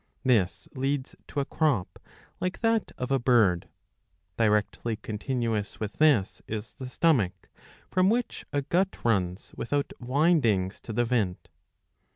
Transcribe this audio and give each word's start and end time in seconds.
This 0.23 0.67
leads 0.73 1.15
to 1.27 1.41
a 1.41 1.45
crop, 1.45 1.99
like 2.39 2.61
that 2.61 2.91
of 2.97 3.11
a 3.11 3.19
bird. 3.19 3.69
Directly 4.35 4.95
continuous 4.95 5.79
with 5.79 5.97
this 5.99 6.41
is 6.47 6.73
the 6.73 6.89
stomach, 6.89 7.49
from 7.91 8.09
which 8.09 8.43
a 8.51 8.63
gut 8.63 8.97
runs 9.05 9.51
without 9.55 9.93
windings 9.99 10.81
to 10.81 10.91
the 10.93 11.05
vent. 11.05 11.49